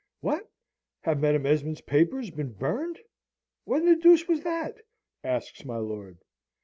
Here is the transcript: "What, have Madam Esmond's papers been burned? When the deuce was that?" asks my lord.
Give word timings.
"What, 0.21 0.49
have 1.01 1.19
Madam 1.19 1.45
Esmond's 1.45 1.81
papers 1.81 2.31
been 2.31 2.53
burned? 2.53 2.99
When 3.65 3.85
the 3.85 3.95
deuce 3.95 4.27
was 4.27 4.41
that?" 4.41 4.77
asks 5.23 5.63
my 5.63 5.77
lord. 5.77 6.17